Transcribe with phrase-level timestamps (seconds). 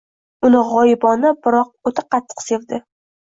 [0.47, 2.81] Uni g‘oyibona, biroq o‘ta qattiq sevdi.